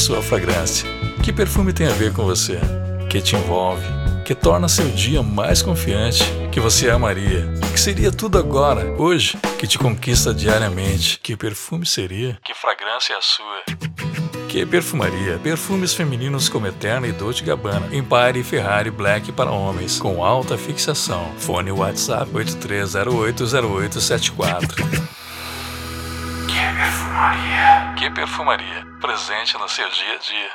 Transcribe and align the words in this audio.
sua 0.00 0.20
fragrância. 0.22 0.88
Que 1.22 1.30
perfume 1.32 1.72
tem 1.74 1.86
a 1.86 1.92
ver 1.92 2.12
com 2.12 2.24
você? 2.24 2.58
Que 3.08 3.20
te 3.20 3.36
envolve? 3.36 3.84
Que 4.24 4.34
torna 4.34 4.66
seu 4.68 4.88
dia 4.88 5.22
mais 5.22 5.60
confiante? 5.60 6.24
Que 6.50 6.58
você 6.58 6.88
amaria? 6.88 7.52
Que 7.72 7.78
seria 7.78 8.10
tudo 8.10 8.38
agora, 8.38 8.94
hoje? 8.98 9.36
Que 9.58 9.66
te 9.66 9.78
conquista 9.78 10.32
diariamente? 10.32 11.20
Que 11.22 11.36
perfume 11.36 11.84
seria? 11.84 12.38
Que 12.42 12.54
fragrância 12.54 13.12
é 13.12 13.16
a 13.16 13.20
sua? 13.20 13.62
Que 14.48 14.64
perfumaria? 14.64 15.38
Perfumes 15.38 15.92
femininos 15.92 16.48
como 16.48 16.66
Eterna 16.66 17.06
e 17.06 17.12
Dolce 17.12 17.44
Gabbana, 17.44 17.94
Empire 17.94 18.40
e 18.40 18.42
Ferrari 18.42 18.90
Black 18.90 19.30
para 19.32 19.50
homens, 19.50 19.98
com 20.00 20.24
alta 20.24 20.56
fixação. 20.56 21.30
Fone 21.38 21.70
WhatsApp 21.70 22.32
83080874. 22.32 24.76
Que 26.48 26.60
perfumaria? 26.76 27.94
Que 27.96 28.10
perfumaria? 28.10 28.89
Presente 29.00 29.56
no 29.56 29.66
seu 29.66 29.88
dia 29.88 30.14
a 30.14 30.18
dia. 30.18 30.52